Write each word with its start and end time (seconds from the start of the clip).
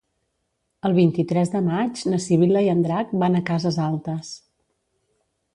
El 0.89 0.95
vint-i-tres 0.99 1.51
de 1.57 1.61
maig 1.67 2.01
na 2.13 2.21
Sibil·la 2.25 2.65
i 2.69 2.71
en 2.73 2.83
Drac 2.89 3.15
van 3.25 3.41
a 3.41 3.45
Cases 3.51 3.81
Altes. 3.91 4.37